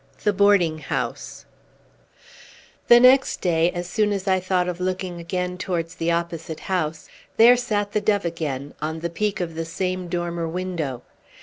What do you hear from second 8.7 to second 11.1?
on the peak of the same dormer window!